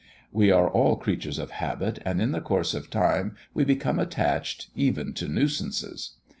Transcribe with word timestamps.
We 0.31 0.49
are 0.49 0.67
all 0.67 0.95
creatures 0.95 1.37
of 1.37 1.51
habit; 1.51 1.99
and 2.03 2.19
in 2.19 2.31
the 2.31 2.41
course 2.41 2.73
of 2.73 2.89
time 2.89 3.35
we 3.53 3.63
become 3.63 3.99
attached, 3.99 4.69
even 4.73 5.13
to 5.13 5.27
nuisances. 5.27 6.15